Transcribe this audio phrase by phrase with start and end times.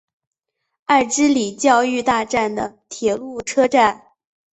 [0.85, 4.13] 爱之里教育大站的铁路车站。